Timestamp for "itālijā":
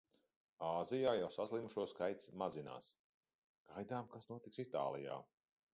4.67-5.23